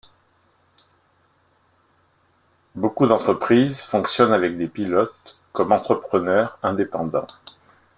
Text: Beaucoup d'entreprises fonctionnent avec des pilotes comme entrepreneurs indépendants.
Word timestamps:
Beaucoup 2.73 3.05
d'entreprises 3.05 3.81
fonctionnent 3.83 4.33
avec 4.33 4.57
des 4.57 4.67
pilotes 4.67 5.37
comme 5.53 5.71
entrepreneurs 5.71 6.57
indépendants. 6.63 7.27